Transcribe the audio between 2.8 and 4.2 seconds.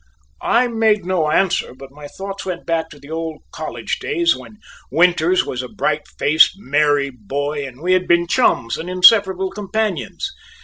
to the old college